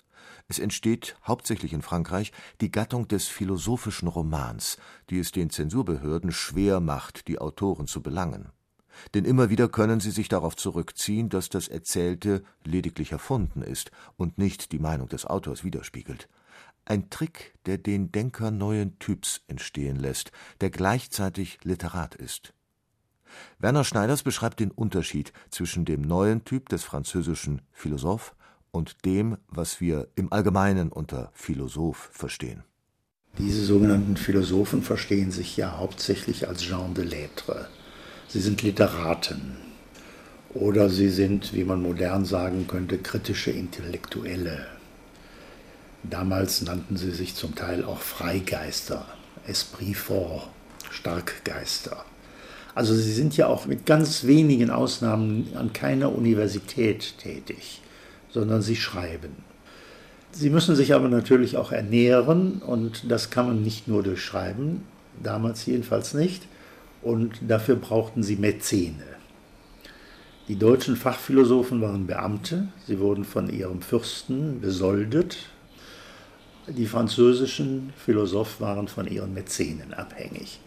Es 0.47 0.59
entsteht, 0.59 1.15
hauptsächlich 1.25 1.71
in 1.71 1.81
Frankreich, 1.81 2.33
die 2.59 2.69
Gattung 2.69 3.07
des 3.07 3.27
philosophischen 3.27 4.09
Romans, 4.09 4.77
die 5.09 5.19
es 5.19 5.31
den 5.31 5.49
Zensurbehörden 5.49 6.31
schwer 6.31 6.81
macht, 6.81 7.29
die 7.29 7.39
Autoren 7.39 7.87
zu 7.87 8.01
belangen. 8.01 8.51
Denn 9.13 9.25
immer 9.25 9.49
wieder 9.49 9.69
können 9.69 9.99
sie 9.99 10.11
sich 10.11 10.29
darauf 10.29 10.55
zurückziehen, 10.55 11.29
dass 11.29 11.49
das 11.49 11.67
Erzählte 11.67 12.43
lediglich 12.63 13.11
erfunden 13.11 13.61
ist 13.61 13.91
und 14.17 14.37
nicht 14.37 14.71
die 14.71 14.79
Meinung 14.79 15.09
des 15.09 15.25
Autors 15.25 15.63
widerspiegelt. 15.63 16.29
Ein 16.85 17.09
Trick, 17.09 17.53
der 17.65 17.77
den 17.77 18.11
Denker 18.11 18.51
neuen 18.51 18.97
Typs 18.99 19.41
entstehen 19.47 19.97
lässt, 19.97 20.31
der 20.61 20.71
gleichzeitig 20.71 21.59
Literat 21.63 22.15
ist. 22.15 22.53
Werner 23.59 23.83
Schneiders 23.83 24.23
beschreibt 24.23 24.59
den 24.59 24.71
Unterschied 24.71 25.31
zwischen 25.49 25.85
dem 25.85 26.01
neuen 26.01 26.43
Typ 26.43 26.69
des 26.69 26.83
französischen 26.83 27.61
Philosoph 27.71 28.35
und 28.71 29.05
dem, 29.05 29.37
was 29.47 29.79
wir 29.79 30.07
im 30.15 30.31
Allgemeinen 30.33 30.91
unter 30.91 31.31
Philosoph 31.33 32.09
verstehen. 32.11 32.63
Diese 33.37 33.63
sogenannten 33.63 34.17
Philosophen 34.17 34.81
verstehen 34.83 35.31
sich 35.31 35.55
ja 35.55 35.77
hauptsächlich 35.77 36.47
als 36.47 36.63
Jean 36.63 36.93
de 36.93 37.05
Lettres. 37.05 37.67
Sie 38.31 38.39
sind 38.39 38.61
Literaten 38.61 39.57
oder 40.53 40.89
sie 40.89 41.09
sind, 41.09 41.53
wie 41.53 41.63
man 41.63 41.81
modern 41.81 42.25
sagen 42.25 42.67
könnte, 42.67 42.97
kritische 42.97 43.51
Intellektuelle. 43.51 44.65
Damals 46.03 46.61
nannten 46.61 46.97
sie 46.97 47.11
sich 47.11 47.35
zum 47.35 47.55
Teil 47.55 47.83
auch 47.83 47.99
Freigeister, 47.99 49.05
Esprit 49.47 49.97
fort, 49.97 50.49
Starkgeister. 50.89 52.05
Also 52.73 52.95
sie 52.95 53.13
sind 53.13 53.35
ja 53.37 53.47
auch 53.47 53.65
mit 53.65 53.85
ganz 53.85 54.23
wenigen 54.23 54.69
Ausnahmen 54.69 55.49
an 55.55 55.73
keiner 55.73 56.15
Universität 56.15 57.17
tätig 57.17 57.81
sondern 58.31 58.61
sie 58.61 58.75
schreiben. 58.75 59.43
Sie 60.31 60.49
müssen 60.49 60.75
sich 60.75 60.93
aber 60.93 61.09
natürlich 61.09 61.57
auch 61.57 61.71
ernähren 61.71 62.61
und 62.65 63.11
das 63.11 63.29
kann 63.29 63.47
man 63.47 63.61
nicht 63.61 63.87
nur 63.87 64.01
durch 64.01 64.23
Schreiben, 64.23 64.83
damals 65.21 65.65
jedenfalls 65.65 66.13
nicht. 66.13 66.43
Und 67.01 67.39
dafür 67.47 67.75
brauchten 67.75 68.23
sie 68.23 68.35
Mäzene. 68.35 69.03
Die 70.47 70.57
deutschen 70.57 70.95
Fachphilosophen 70.95 71.81
waren 71.81 72.07
Beamte, 72.07 72.67
sie 72.85 72.99
wurden 72.99 73.23
von 73.23 73.49
ihrem 73.49 73.81
Fürsten 73.81 74.59
besoldet. 74.59 75.37
Die 76.67 76.87
französischen 76.87 77.93
Philosophen 77.95 78.65
waren 78.65 78.87
von 78.87 79.07
ihren 79.07 79.33
Mäzenen 79.33 79.93
abhängig. 79.93 80.59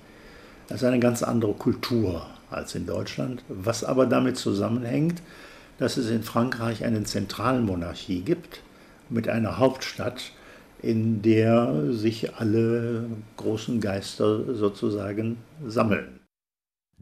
Das 0.68 0.80
ist 0.80 0.88
eine 0.88 1.00
ganz 1.00 1.22
andere 1.22 1.52
Kultur 1.52 2.26
als 2.50 2.74
in 2.74 2.86
Deutschland, 2.86 3.44
was 3.48 3.84
aber 3.84 4.06
damit 4.06 4.36
zusammenhängt, 4.36 5.20
dass 5.78 5.96
es 5.96 6.08
in 6.08 6.22
Frankreich 6.22 6.84
eine 6.84 7.02
Zentralmonarchie 7.02 8.20
gibt 8.20 8.62
mit 9.10 9.28
einer 9.28 9.58
Hauptstadt, 9.58 10.32
in 10.80 11.22
der 11.22 11.92
sich 11.92 12.34
alle 12.36 13.06
großen 13.36 13.80
Geister 13.80 14.54
sozusagen 14.54 15.38
sammeln. 15.66 16.23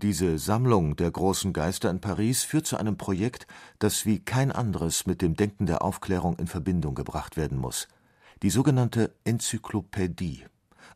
Diese 0.02 0.36
Sammlung 0.36 0.96
der 0.96 1.12
großen 1.12 1.52
Geister 1.52 1.88
in 1.88 2.00
Paris 2.00 2.42
führt 2.42 2.66
zu 2.66 2.76
einem 2.76 2.96
Projekt, 2.96 3.46
das 3.78 4.04
wie 4.04 4.18
kein 4.18 4.50
anderes 4.50 5.06
mit 5.06 5.22
dem 5.22 5.36
Denken 5.36 5.66
der 5.66 5.82
Aufklärung 5.82 6.36
in 6.40 6.48
Verbindung 6.48 6.96
gebracht 6.96 7.36
werden 7.36 7.56
muss. 7.56 7.86
Die 8.42 8.50
sogenannte 8.50 9.14
Enzyklopädie, 9.22 10.44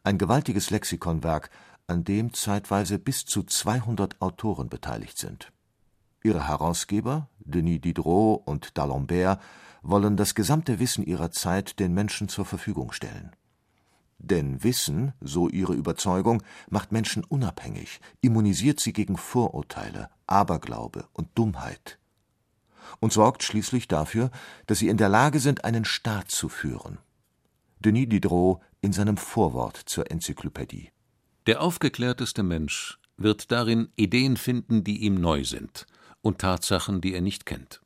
ein 0.03 0.19
gewaltiges 0.19 0.71
Lexikonwerk, 0.71 1.51
an 1.87 2.03
dem 2.03 2.35
zeitweise 2.35 2.99
bis 2.99 3.25
zu 3.25 3.45
200 3.45 4.21
Autoren 4.21 4.69
beteiligt 4.69 5.19
sind. 5.19 5.53
Ihre 6.25 6.49
Herausgeber, 6.49 7.29
Denis 7.39 7.83
Diderot 7.83 8.43
und 8.45 8.73
D'Alembert, 8.73 9.39
wollen 9.83 10.17
das 10.17 10.35
gesamte 10.35 10.81
Wissen 10.81 11.05
ihrer 11.07 11.31
Zeit 11.31 11.79
den 11.79 11.95
Menschen 11.95 12.29
zur 12.29 12.45
Verfügung 12.45 12.91
stellen. 12.91 13.31
Denn 14.19 14.63
Wissen, 14.65 15.13
so 15.21 15.49
ihre 15.49 15.75
Überzeugung, 15.75 16.43
macht 16.71 16.93
Menschen 16.93 17.25
unabhängig, 17.25 18.01
immunisiert 18.21 18.81
sie 18.81 18.93
gegen 18.93 19.17
Vorurteile, 19.17 20.09
Aberglaube 20.27 21.07
und 21.13 21.29
Dummheit 21.35 21.99
und 23.01 23.13
sorgt 23.13 23.43
schließlich 23.43 23.89
dafür, 23.89 24.31
dass 24.67 24.79
sie 24.79 24.89
in 24.89 24.97
der 24.97 25.09
Lage 25.09 25.41
sind, 25.41 25.65
einen 25.65 25.85
Staat 25.85 26.31
zu 26.31 26.49
führen. 26.49 26.99
Denis 27.81 28.09
Diderot 28.09 28.61
in 28.81 28.93
seinem 28.93 29.17
Vorwort 29.17 29.77
zur 29.77 30.11
Enzyklopädie. 30.11 30.91
Der 31.47 31.61
aufgeklärteste 31.61 32.43
Mensch 32.43 32.99
wird 33.17 33.53
darin 33.53 33.89
Ideen 33.97 34.37
finden, 34.37 34.85
die 34.85 34.99
ihm 34.99 35.15
neu 35.15 35.45
sind, 35.45 35.87
und 36.23 36.39
Tatsachen, 36.39 37.01
die 37.01 37.15
er 37.15 37.21
nicht 37.21 37.47
kennt. 37.47 37.81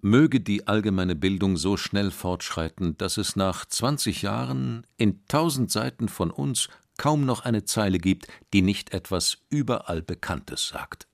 Möge 0.00 0.40
die 0.40 0.68
allgemeine 0.68 1.16
Bildung 1.16 1.56
so 1.56 1.76
schnell 1.76 2.10
fortschreiten, 2.10 2.96
dass 2.98 3.16
es 3.16 3.34
nach 3.36 3.66
20 3.66 4.22
Jahren 4.22 4.86
in 4.96 5.24
tausend 5.26 5.72
Seiten 5.72 6.08
von 6.08 6.30
uns 6.30 6.68
kaum 6.96 7.24
noch 7.24 7.40
eine 7.40 7.64
Zeile 7.64 7.98
gibt, 7.98 8.28
die 8.52 8.62
nicht 8.62 8.92
etwas 8.92 9.38
überall 9.50 10.02
Bekanntes 10.02 10.68
sagt. 10.68 11.08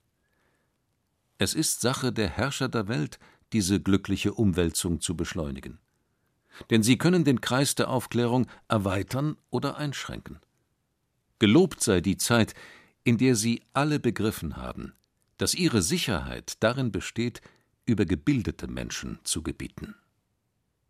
Es 1.39 1.55
ist 1.55 1.81
Sache 1.81 2.13
der 2.13 2.29
Herrscher 2.29 2.69
der 2.69 2.89
Welt, 2.89 3.19
diese 3.53 3.81
glückliche 3.81 4.35
Umwälzung 4.35 5.01
zu 5.01 5.17
beschleunigen. 5.17 5.79
denn 6.71 6.83
sie 6.83 6.99
können 6.99 7.25
den 7.25 7.41
Kreis 7.41 7.75
der 7.75 7.91
Aufklärung 7.91 8.47
erweitern 8.69 9.37
oder 9.51 9.77
einschränken. 9.77 10.39
Gelobt 11.39 11.83
sei 11.83 12.01
die 12.01 12.17
Zeit, 12.17 12.55
in 13.03 13.19
der 13.19 13.37
sie 13.37 13.63
alle 13.73 13.99
begriffen 13.99 14.57
haben, 14.57 14.95
dass 15.37 15.55
ihre 15.55 15.83
Sicherheit 15.83 16.55
darin 16.61 16.93
besteht, 16.93 17.43
über 17.87 18.05
gebildete 18.05 18.67
Menschen 18.67 19.19
zu 19.25 19.43
gebieten. 19.43 19.95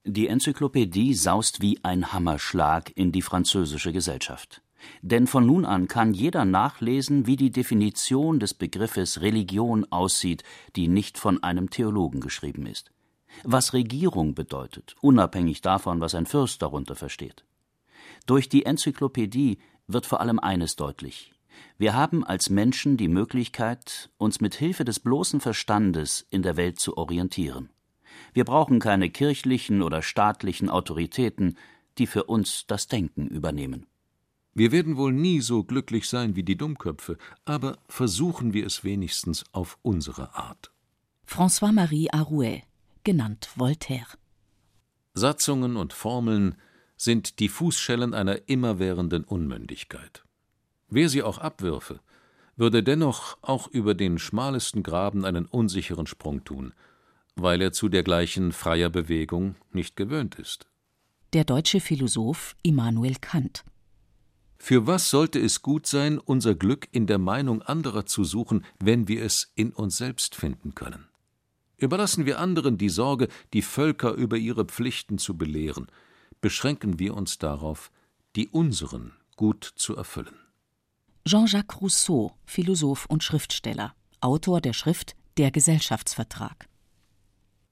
Die 0.05 0.29
Enzyklopädie 0.29 1.15
saust 1.15 1.61
wie 1.63 1.83
ein 1.83 2.13
Hammerschlag 2.13 2.93
in 2.95 3.11
die 3.11 3.23
französische 3.23 3.93
Gesellschaft. 3.93 4.63
Denn 5.01 5.27
von 5.27 5.47
nun 5.47 5.65
an 5.65 5.89
kann 5.89 6.13
jeder 6.13 6.45
nachlesen, 6.45 7.27
wie 7.27 7.37
die 7.37 7.51
Definition 7.51 8.39
des 8.39 8.55
Begriffes 8.55 9.23
Religion 9.23 9.87
aussieht, 9.91 10.43
die 10.77 10.89
nicht 10.89 11.19
von 11.19 11.43
einem 11.43 11.71
Theologen 11.71 12.21
geschrieben 12.21 12.67
ist. 12.67 12.91
Was 13.43 13.73
Regierung 13.73 14.35
bedeutet, 14.35 14.95
unabhängig 15.01 15.61
davon, 15.61 16.01
was 16.01 16.15
ein 16.15 16.27
Fürst 16.27 16.63
darunter 16.63 16.95
versteht. 16.95 17.45
Durch 18.27 18.49
die 18.49 18.67
Enzyklopädie 18.67 19.59
wird 19.87 20.07
vor 20.07 20.21
allem 20.21 20.39
eines 20.39 20.77
deutlich. 20.77 21.34
Wir 21.79 21.95
haben 21.95 22.25
als 22.25 22.51
Menschen 22.51 22.97
die 22.97 23.09
Möglichkeit, 23.09 24.11
uns 24.17 24.41
mit 24.41 24.55
Hilfe 24.55 24.85
des 24.85 25.01
bloßen 25.01 25.41
Verstandes 25.41 26.27
in 26.31 26.43
der 26.43 26.57
Welt 26.57 26.79
zu 26.79 26.97
orientieren. 26.97 27.71
Wir 28.33 28.45
brauchen 28.45 28.79
keine 28.79 29.11
kirchlichen 29.11 29.83
oder 29.83 30.03
staatlichen 30.03 30.69
Autoritäten, 30.69 31.57
die 31.99 32.07
für 32.07 32.25
uns 32.25 32.67
das 32.67 32.89
Denken 32.89 33.29
übernehmen. 33.29 33.87
Wir 34.55 34.71
werden 34.71 34.97
wohl 34.97 35.13
nie 35.13 35.41
so 35.41 35.65
glücklich 35.65 36.09
sein 36.09 36.37
wie 36.37 36.45
die 36.45 36.57
Dummköpfe, 36.57 37.19
aber 37.45 37.79
versuchen 37.89 38.55
wir 38.55 38.67
es 38.67 38.85
wenigstens 38.85 39.45
auf 39.53 39.79
unsere 39.83 40.35
Art. 40.35 40.73
François-Marie 41.27 42.11
Arouet, 42.13 42.63
genannt 43.03 43.51
Voltaire. 43.57 44.07
Satzungen 45.15 45.77
und 45.77 45.93
Formeln 45.93 46.57
sind 46.97 47.41
die 47.41 47.49
Fußschellen 47.49 48.15
einer 48.15 48.49
immerwährenden 48.49 49.25
Unmündigkeit. 49.25 50.24
Wer 50.95 51.09
sie 51.09 51.25
auch 51.25 51.39
abwürfe, 51.39 51.99
würde 52.55 52.85
dennoch 52.85 53.37
auch 53.43 53.67
über 53.67 53.95
den 53.95 54.17
schmalesten 54.17 54.85
Graben 54.85 55.25
einen 55.25 55.45
unsicheren 55.45 56.07
Sprung 56.07 56.45
tun, 56.45 56.73
weil 57.35 57.61
er 57.63 57.73
zu 57.73 57.89
dergleichen 57.89 58.53
freier 58.53 58.91
Bewegung 58.91 59.57
nicht 59.73 59.97
gewöhnt 59.97 60.37
ist. 60.37 60.69
Der 61.33 61.43
deutsche 61.43 61.81
Philosoph 61.81 62.55
Immanuel 62.63 63.17
Kant. 63.21 63.65
Für 64.57 64.87
was 64.87 65.11
sollte 65.11 65.41
es 65.41 65.63
gut 65.63 65.89
sein, 65.89 66.21
unser 66.21 66.55
Glück 66.55 66.87
in 66.93 67.09
der 67.09 67.19
Meinung 67.19 67.61
anderer 67.63 68.07
zu 68.07 68.23
suchen, 68.23 68.65
wenn 68.79 69.09
wir 69.09 69.25
es 69.25 69.51
in 69.57 69.73
uns 69.73 69.97
selbst 69.97 70.37
finden 70.37 70.77
können? 70.77 71.09
Überlassen 71.77 72.25
wir 72.25 72.39
anderen 72.39 72.79
die 72.79 72.89
Sorge, 72.89 73.27
die 73.53 73.63
Völker 73.63 74.13
über 74.13 74.37
ihre 74.37 74.65
Pflichten 74.65 75.19
zu 75.19 75.37
belehren, 75.37 75.89
beschränken 76.41 77.01
wir 77.01 77.15
uns 77.15 77.39
darauf, 77.39 77.91
die 78.37 78.47
unseren 78.47 79.11
gut 79.35 79.65
zu 79.75 79.97
erfüllen. 79.97 80.44
Jean-Jacques 81.27 81.81
Rousseau, 81.81 82.33
Philosoph 82.45 83.07
und 83.07 83.25
Schriftsteller, 83.25 83.95
Autor 84.21 84.61
der 84.61 84.75
Schrift 84.75 85.17
Der 85.39 85.51
Gesellschaftsvertrag. 85.51 86.69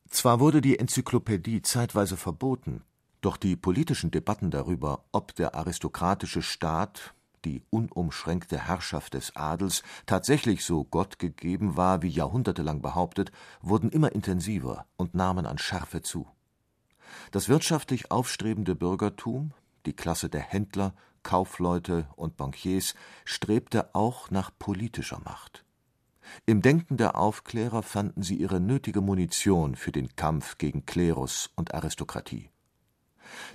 Zwar 0.09 0.41
wurde 0.41 0.63
die 0.63 0.79
Enzyklopädie 0.79 1.61
zeitweise 1.61 2.17
verboten, 2.17 2.83
doch 3.21 3.37
die 3.37 3.57
politischen 3.57 4.11
Debatten 4.11 4.51
darüber, 4.51 5.05
ob 5.13 5.35
der 5.35 5.55
aristokratische 5.55 6.41
Staat, 6.41 7.13
die 7.45 7.63
unumschränkte 7.69 8.57
Herrschaft 8.57 9.13
des 9.13 9.37
Adels, 9.37 9.83
tatsächlich 10.07 10.65
so 10.65 10.85
Gott 10.85 11.19
gegeben 11.19 11.77
war, 11.77 12.01
wie 12.01 12.09
jahrhundertelang 12.09 12.81
behauptet, 12.81 13.33
wurden 13.61 13.91
immer 13.91 14.13
intensiver 14.13 14.87
und 14.97 15.15
nahmen 15.15 15.45
an 15.45 15.59
Schärfe 15.59 16.01
zu. 16.01 16.27
Das 17.33 17.51
wirtschaftlich 17.51 18.11
aufstrebende 18.11 18.75
Bürgertum, 18.75 19.53
die 19.85 19.93
Klasse 19.93 20.31
der 20.31 20.41
Händler, 20.41 20.95
Kaufleute 21.23 22.09
und 22.17 22.37
Bankiers, 22.37 22.95
strebte 23.25 23.95
auch 23.95 24.31
nach 24.31 24.51
politischer 24.59 25.21
Macht. 25.25 25.65
Im 26.47 26.63
Denken 26.63 26.97
der 26.97 27.17
Aufklärer 27.17 27.83
fanden 27.83 28.23
sie 28.23 28.37
ihre 28.37 28.61
nötige 28.61 29.01
Munition 29.01 29.77
für 29.77 29.93
den 29.93 30.15
Kampf 30.17 30.59
gegen 30.59 30.87
Klerus 30.87 31.51
und 31.57 31.75
Aristokratie. 31.75 32.51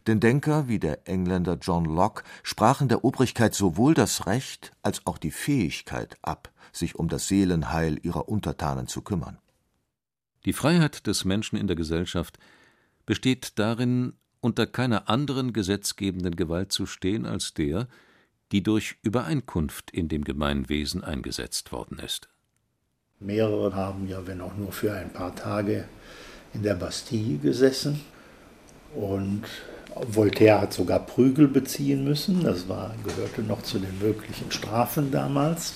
Denn 0.07 0.19
Denker 0.19 0.67
wie 0.67 0.79
der 0.79 1.07
Engländer 1.07 1.57
John 1.61 1.85
Locke 1.85 2.23
sprachen 2.43 2.87
der 2.87 3.03
Obrigkeit 3.03 3.53
sowohl 3.53 3.93
das 3.93 4.25
Recht 4.25 4.71
als 4.81 5.05
auch 5.05 5.17
die 5.17 5.31
Fähigkeit 5.31 6.17
ab, 6.21 6.51
sich 6.71 6.95
um 6.95 7.09
das 7.09 7.27
Seelenheil 7.27 7.99
ihrer 8.01 8.29
Untertanen 8.29 8.87
zu 8.87 9.01
kümmern. 9.01 9.37
Die 10.45 10.53
Freiheit 10.53 11.07
des 11.07 11.25
Menschen 11.25 11.57
in 11.57 11.67
der 11.67 11.75
Gesellschaft 11.75 12.37
besteht 13.05 13.59
darin, 13.59 14.13
unter 14.47 14.65
keiner 14.65 15.09
anderen 15.09 15.51
gesetzgebenden 15.51 16.37
Gewalt 16.37 16.71
zu 16.71 16.85
stehen 16.85 17.25
als 17.25 17.53
der, 17.53 17.89
die 18.53 18.63
durch 18.63 18.95
Übereinkunft 19.01 19.91
in 19.91 20.07
dem 20.07 20.23
Gemeinwesen 20.23 21.03
eingesetzt 21.03 21.73
worden 21.73 21.99
ist. 21.99 22.29
Mehrere 23.19 23.75
haben 23.75 24.07
ja, 24.07 24.25
wenn 24.25 24.39
auch 24.39 24.55
nur 24.55 24.71
für 24.71 24.93
ein 24.93 25.11
paar 25.11 25.35
Tage, 25.35 25.83
in 26.53 26.63
der 26.63 26.75
Bastille 26.75 27.39
gesessen 27.39 27.99
und 28.95 29.43
Voltaire 29.95 30.61
hat 30.61 30.73
sogar 30.73 31.05
Prügel 31.05 31.49
beziehen 31.49 32.05
müssen. 32.05 32.41
Das 32.41 32.69
war, 32.69 32.95
gehörte 33.03 33.41
noch 33.41 33.63
zu 33.63 33.79
den 33.79 33.99
möglichen 33.99 34.49
Strafen 34.49 35.11
damals. 35.11 35.73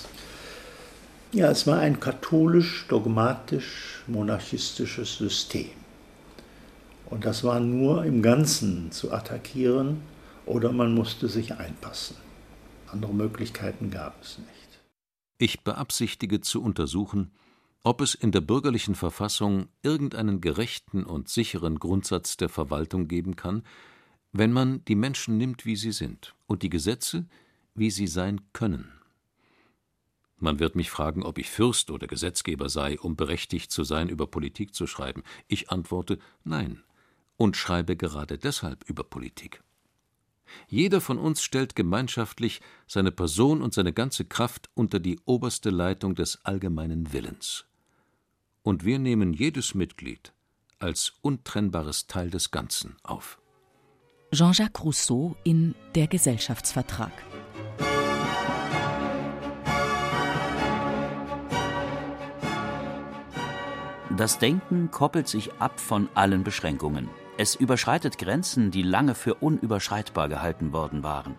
Ja, 1.32 1.50
es 1.50 1.66
war 1.66 1.78
ein 1.78 2.00
katholisch, 2.00 2.86
dogmatisch, 2.88 4.02
monarchistisches 4.06 5.18
System. 5.18 5.81
Und 7.12 7.26
das 7.26 7.44
war 7.44 7.60
nur 7.60 8.06
im 8.06 8.22
Ganzen 8.22 8.90
zu 8.90 9.12
attackieren 9.12 10.00
oder 10.46 10.72
man 10.72 10.94
musste 10.94 11.28
sich 11.28 11.52
einpassen. 11.52 12.16
Andere 12.86 13.12
Möglichkeiten 13.12 13.90
gab 13.90 14.22
es 14.22 14.38
nicht. 14.38 14.80
Ich 15.36 15.60
beabsichtige 15.62 16.40
zu 16.40 16.62
untersuchen, 16.62 17.30
ob 17.84 18.00
es 18.00 18.14
in 18.14 18.32
der 18.32 18.40
bürgerlichen 18.40 18.94
Verfassung 18.94 19.66
irgendeinen 19.82 20.40
gerechten 20.40 21.04
und 21.04 21.28
sicheren 21.28 21.78
Grundsatz 21.78 22.38
der 22.38 22.48
Verwaltung 22.48 23.08
geben 23.08 23.36
kann, 23.36 23.62
wenn 24.32 24.50
man 24.50 24.82
die 24.86 24.94
Menschen 24.94 25.36
nimmt, 25.36 25.66
wie 25.66 25.76
sie 25.76 25.92
sind, 25.92 26.34
und 26.46 26.62
die 26.62 26.70
Gesetze, 26.70 27.26
wie 27.74 27.90
sie 27.90 28.06
sein 28.06 28.40
können. 28.54 28.90
Man 30.38 30.60
wird 30.60 30.76
mich 30.76 30.88
fragen, 30.88 31.22
ob 31.24 31.36
ich 31.36 31.50
Fürst 31.50 31.90
oder 31.90 32.06
Gesetzgeber 32.06 32.70
sei, 32.70 32.98
um 32.98 33.16
berechtigt 33.16 33.70
zu 33.70 33.84
sein, 33.84 34.08
über 34.08 34.26
Politik 34.26 34.74
zu 34.74 34.86
schreiben. 34.86 35.22
Ich 35.46 35.68
antworte 35.68 36.18
Nein 36.42 36.82
und 37.42 37.56
schreibe 37.56 37.96
gerade 37.96 38.38
deshalb 38.38 38.88
über 38.88 39.02
Politik. 39.02 39.64
Jeder 40.68 41.00
von 41.00 41.18
uns 41.18 41.42
stellt 41.42 41.74
gemeinschaftlich 41.74 42.60
seine 42.86 43.10
Person 43.10 43.62
und 43.62 43.74
seine 43.74 43.92
ganze 43.92 44.24
Kraft 44.24 44.70
unter 44.74 45.00
die 45.00 45.18
oberste 45.24 45.70
Leitung 45.70 46.14
des 46.14 46.44
allgemeinen 46.44 47.12
Willens 47.12 47.64
und 48.62 48.84
wir 48.84 49.00
nehmen 49.00 49.32
jedes 49.32 49.74
Mitglied 49.74 50.32
als 50.78 51.14
untrennbares 51.20 52.06
Teil 52.06 52.30
des 52.30 52.52
Ganzen 52.52 52.94
auf. 53.02 53.40
Jean-Jacques 54.32 54.84
Rousseau 54.84 55.34
in 55.42 55.74
Der 55.96 56.06
Gesellschaftsvertrag. 56.06 57.12
Das 64.16 64.38
Denken 64.38 64.92
koppelt 64.92 65.26
sich 65.26 65.52
ab 65.54 65.80
von 65.80 66.08
allen 66.14 66.44
Beschränkungen. 66.44 67.08
Es 67.38 67.54
überschreitet 67.54 68.18
Grenzen, 68.18 68.70
die 68.70 68.82
lange 68.82 69.14
für 69.14 69.34
unüberschreitbar 69.34 70.28
gehalten 70.28 70.72
worden 70.72 71.02
waren. 71.02 71.36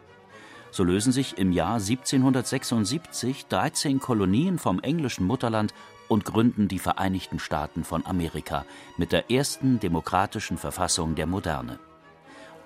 So 0.71 0.83
lösen 0.83 1.11
sich 1.11 1.37
im 1.37 1.51
Jahr 1.51 1.75
1776 1.75 3.45
13 3.45 3.99
Kolonien 3.99 4.57
vom 4.57 4.79
englischen 4.79 5.25
Mutterland 5.27 5.73
und 6.07 6.25
gründen 6.25 6.67
die 6.67 6.79
Vereinigten 6.79 7.37
Staaten 7.37 7.83
von 7.83 8.05
Amerika 8.07 8.65
mit 8.97 9.11
der 9.11 9.29
ersten 9.29 9.79
demokratischen 9.79 10.57
Verfassung 10.57 11.13
der 11.13 11.27
Moderne. 11.27 11.77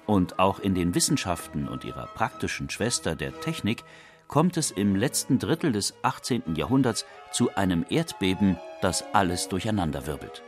Und 0.05 0.39
auch 0.39 0.59
in 0.59 0.73
den 0.73 0.95
Wissenschaften 0.95 1.67
und 1.67 1.83
ihrer 1.83 2.07
praktischen 2.07 2.69
Schwester 2.69 3.13
der 3.13 3.37
Technik 3.41 3.83
kommt 4.29 4.55
es 4.55 4.71
im 4.71 4.95
letzten 4.95 5.37
Drittel 5.37 5.73
des 5.73 5.93
18. 6.01 6.55
Jahrhunderts 6.55 7.05
zu 7.31 7.53
einem 7.55 7.85
Erdbeben, 7.89 8.57
das 8.81 9.03
alles 9.13 9.49
durcheinanderwirbelt. 9.49 10.43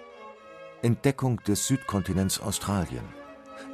Entdeckung 0.81 1.43
des 1.43 1.67
Südkontinents 1.67 2.39
Australien, 2.39 3.03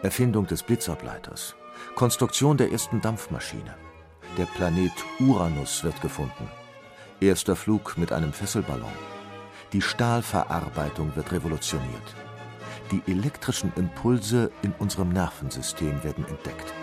Erfindung 0.02 0.48
des 0.48 0.64
Blitzableiters, 0.64 1.56
Konstruktion 1.94 2.58
der 2.58 2.72
ersten 2.72 3.00
Dampfmaschine. 3.00 3.76
Der 4.40 4.46
Planet 4.46 4.92
Uranus 5.20 5.84
wird 5.84 6.02
gefunden. 6.02 6.50
Erster 7.20 7.56
Flug 7.56 7.96
mit 8.00 8.12
einem 8.12 8.34
Fesselballon. 8.34 8.92
Die 9.72 9.84
Stahlverarbeitung 9.84 11.16
wird 11.16 11.32
revolutioniert. 11.32 12.16
Die 12.92 13.04
elektrischen 13.06 13.72
Impulse 13.76 14.50
in 14.64 14.74
unserem 14.80 15.10
Nervensystem 15.10 16.04
werden 16.04 16.26
entdeckt. 16.26 16.74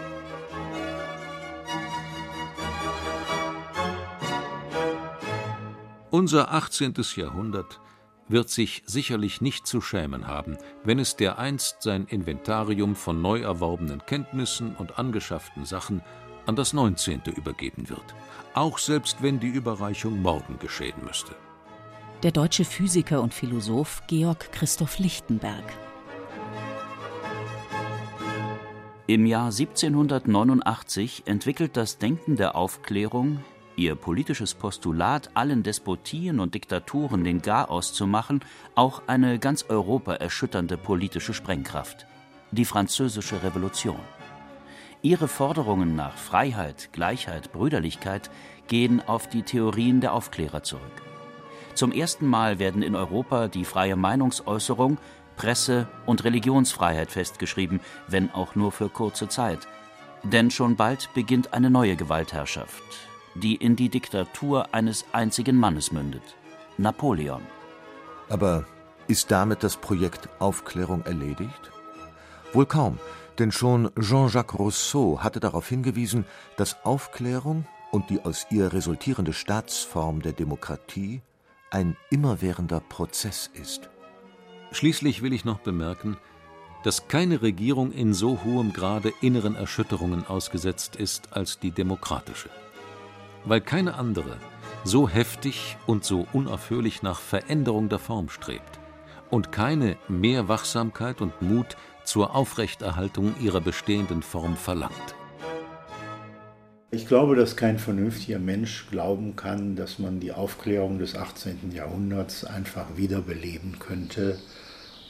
Unser 6.10 6.52
18. 6.52 6.94
Jahrhundert 7.16 7.80
wird 8.32 8.48
sich 8.48 8.82
sicherlich 8.86 9.40
nicht 9.40 9.66
zu 9.66 9.80
schämen 9.80 10.26
haben, 10.26 10.56
wenn 10.84 10.98
es 10.98 11.16
dereinst 11.16 11.82
sein 11.82 12.06
Inventarium 12.06 12.96
von 12.96 13.22
neu 13.22 13.40
erworbenen 13.40 14.04
Kenntnissen 14.04 14.74
und 14.74 14.98
angeschafften 14.98 15.64
Sachen 15.64 16.02
an 16.46 16.56
das 16.56 16.72
19. 16.72 17.22
übergeben 17.36 17.88
wird, 17.88 18.14
auch 18.54 18.78
selbst 18.78 19.22
wenn 19.22 19.38
die 19.38 19.48
Überreichung 19.48 20.20
morgen 20.20 20.58
geschehen 20.58 20.96
müsste. 21.04 21.36
Der 22.22 22.32
deutsche 22.32 22.64
Physiker 22.64 23.22
und 23.22 23.34
Philosoph 23.34 24.02
Georg 24.06 24.50
Christoph 24.52 24.98
Lichtenberg. 24.98 25.64
Im 29.06 29.26
Jahr 29.26 29.46
1789 29.46 31.24
entwickelt 31.26 31.76
das 31.76 31.98
Denken 31.98 32.36
der 32.36 32.54
Aufklärung 32.54 33.44
ihr 33.76 33.94
politisches 33.94 34.54
Postulat, 34.54 35.30
allen 35.34 35.62
Despotien 35.62 36.40
und 36.40 36.54
Diktaturen 36.54 37.24
den 37.24 37.42
Garaus 37.42 37.92
zu 37.92 38.06
machen, 38.06 38.40
auch 38.74 39.02
eine 39.06 39.38
ganz 39.38 39.66
Europa 39.68 40.14
erschütternde 40.14 40.76
politische 40.76 41.34
Sprengkraft: 41.34 42.06
die 42.50 42.64
Französische 42.64 43.42
Revolution. 43.42 44.00
Ihre 45.02 45.26
Forderungen 45.26 45.96
nach 45.96 46.16
Freiheit, 46.16 46.90
Gleichheit, 46.92 47.52
Brüderlichkeit 47.52 48.30
gehen 48.68 49.02
auf 49.06 49.28
die 49.28 49.42
Theorien 49.42 50.00
der 50.00 50.12
Aufklärer 50.12 50.62
zurück. 50.62 51.02
Zum 51.74 51.90
ersten 51.90 52.26
Mal 52.26 52.58
werden 52.58 52.82
in 52.82 52.94
Europa 52.94 53.48
die 53.48 53.64
freie 53.64 53.96
Meinungsäußerung, 53.96 54.98
Presse- 55.36 55.88
und 56.06 56.22
Religionsfreiheit 56.24 57.10
festgeschrieben, 57.10 57.80
wenn 58.06 58.30
auch 58.30 58.54
nur 58.54 58.70
für 58.70 58.88
kurze 58.88 59.28
Zeit. 59.28 59.66
Denn 60.22 60.50
schon 60.50 60.76
bald 60.76 61.08
beginnt 61.14 61.52
eine 61.52 61.70
neue 61.70 61.96
Gewaltherrschaft, 61.96 62.82
die 63.34 63.56
in 63.56 63.76
die 63.76 63.88
Diktatur 63.88 64.74
eines 64.74 65.04
einzigen 65.12 65.56
Mannes 65.56 65.92
mündet: 65.92 66.22
Napoleon. 66.78 67.42
Aber 68.28 68.64
ist 69.08 69.30
damit 69.30 69.62
das 69.62 69.76
Projekt 69.76 70.28
Aufklärung 70.38 71.02
erledigt? 71.04 71.70
Wohl 72.52 72.66
kaum, 72.66 72.98
denn 73.38 73.52
schon 73.52 73.90
Jean-Jacques 73.98 74.58
Rousseau 74.58 75.20
hatte 75.20 75.40
darauf 75.40 75.68
hingewiesen, 75.68 76.24
dass 76.56 76.84
Aufklärung 76.84 77.66
und 77.90 78.10
die 78.10 78.24
aus 78.24 78.46
ihr 78.50 78.72
resultierende 78.72 79.32
Staatsform 79.32 80.22
der 80.22 80.32
Demokratie 80.32 81.22
ein 81.70 81.96
immerwährender 82.10 82.80
Prozess 82.80 83.50
ist. 83.54 83.88
Schließlich 84.72 85.22
will 85.22 85.32
ich 85.32 85.44
noch 85.44 85.60
bemerken, 85.60 86.16
dass 86.84 87.08
keine 87.08 87.42
Regierung 87.42 87.92
in 87.92 88.12
so 88.14 88.42
hohem 88.44 88.72
Grade 88.72 89.12
inneren 89.20 89.54
Erschütterungen 89.54 90.26
ausgesetzt 90.26 90.96
ist 90.96 91.32
als 91.32 91.58
die 91.58 91.70
demokratische 91.70 92.50
weil 93.44 93.60
keine 93.60 93.94
andere 93.94 94.36
so 94.84 95.08
heftig 95.08 95.76
und 95.86 96.04
so 96.04 96.26
unaufhörlich 96.32 97.02
nach 97.02 97.20
Veränderung 97.20 97.88
der 97.88 97.98
Form 97.98 98.28
strebt 98.28 98.80
und 99.30 99.52
keine 99.52 99.96
mehr 100.08 100.48
Wachsamkeit 100.48 101.20
und 101.20 101.40
Mut 101.40 101.76
zur 102.04 102.34
Aufrechterhaltung 102.34 103.34
ihrer 103.40 103.60
bestehenden 103.60 104.22
Form 104.22 104.56
verlangt. 104.56 105.14
Ich 106.90 107.06
glaube, 107.06 107.36
dass 107.36 107.56
kein 107.56 107.78
vernünftiger 107.78 108.38
Mensch 108.38 108.88
glauben 108.90 109.34
kann, 109.34 109.76
dass 109.76 109.98
man 109.98 110.20
die 110.20 110.32
Aufklärung 110.32 110.98
des 110.98 111.16
18. 111.16 111.70
Jahrhunderts 111.72 112.44
einfach 112.44 112.96
wiederbeleben 112.96 113.78
könnte 113.78 114.38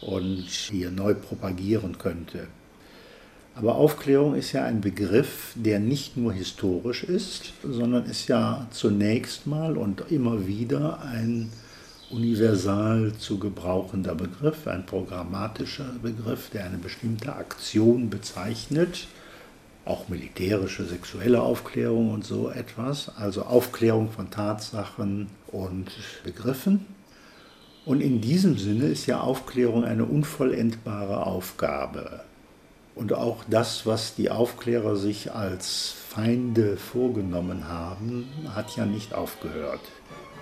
und 0.00 0.48
hier 0.48 0.92
neu 0.92 1.14
propagieren 1.14 1.98
könnte. 1.98 2.46
Aber 3.54 3.74
Aufklärung 3.74 4.34
ist 4.34 4.52
ja 4.52 4.64
ein 4.64 4.80
Begriff, 4.80 5.52
der 5.54 5.78
nicht 5.78 6.16
nur 6.16 6.32
historisch 6.32 7.04
ist, 7.04 7.52
sondern 7.62 8.06
ist 8.06 8.28
ja 8.28 8.66
zunächst 8.70 9.46
mal 9.46 9.76
und 9.76 10.10
immer 10.10 10.46
wieder 10.46 11.02
ein 11.02 11.50
universal 12.10 13.12
zu 13.18 13.38
gebrauchender 13.38 14.14
Begriff, 14.14 14.66
ein 14.66 14.86
programmatischer 14.86 15.90
Begriff, 16.02 16.50
der 16.50 16.64
eine 16.64 16.78
bestimmte 16.78 17.34
Aktion 17.34 18.10
bezeichnet, 18.10 19.06
auch 19.84 20.08
militärische, 20.08 20.84
sexuelle 20.84 21.42
Aufklärung 21.42 22.10
und 22.10 22.24
so 22.24 22.50
etwas, 22.50 23.10
also 23.16 23.42
Aufklärung 23.42 24.10
von 24.10 24.30
Tatsachen 24.30 25.28
und 25.48 25.90
Begriffen. 26.24 26.86
Und 27.84 28.00
in 28.00 28.20
diesem 28.20 28.58
Sinne 28.58 28.86
ist 28.86 29.06
ja 29.06 29.20
Aufklärung 29.20 29.84
eine 29.84 30.04
unvollendbare 30.04 31.26
Aufgabe. 31.26 32.20
Und 32.94 33.12
auch 33.14 33.38
das, 33.48 33.86
was 33.86 34.14
die 34.14 34.30
Aufklärer 34.30 34.96
sich 34.96 35.32
als 35.32 35.94
Feinde 36.08 36.76
vorgenommen 36.76 37.68
haben, 37.68 38.28
hat 38.54 38.76
ja 38.76 38.84
nicht 38.84 39.14
aufgehört. 39.14 39.80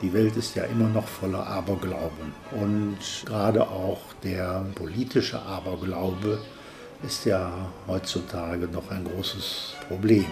Die 0.03 0.13
Welt 0.13 0.37
ist 0.37 0.57
ja 0.57 0.65
immer 0.65 0.89
noch 0.89 1.07
voller 1.07 1.47
Aberglauben. 1.47 2.33
Und 2.61 2.99
gerade 3.27 3.69
auch 3.69 4.01
der 4.25 4.67
politische 4.75 5.41
Aberglaube 5.41 6.39
ist 7.03 7.25
ja 7.25 7.53
heutzutage 7.87 8.67
noch 8.67 8.91
ein 8.91 9.05
großes 9.05 9.75
Problem. 9.89 10.27